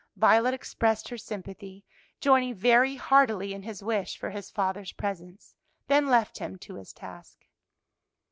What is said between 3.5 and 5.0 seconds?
in his wish for his father's